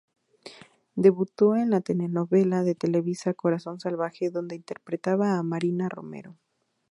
Debutó 0.95 1.55
en 1.55 1.69
la 1.69 1.81
telenovela 1.81 2.63
de 2.63 2.73
Televisa 2.73 3.35
"Corazón 3.35 3.79
salvaje" 3.79 4.31
donde 4.31 4.55
interpretaba 4.55 5.37
a 5.37 5.43
Mariana 5.43 5.89
Romero. 5.89 6.39